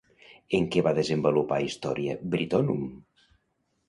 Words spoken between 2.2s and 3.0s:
Brittonum?